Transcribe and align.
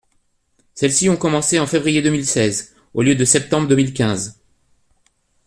Celles-ci 0.73 1.09
ont 1.09 1.15
commencé 1.15 1.59
en 1.59 1.67
février 1.67 2.01
deux 2.01 2.09
mille 2.09 2.25
seize 2.25 2.75
au 2.95 3.03
lieu 3.03 3.13
de 3.13 3.23
septembre 3.23 3.67
deux 3.67 3.75
mille 3.75 3.93
quinze. 3.93 4.41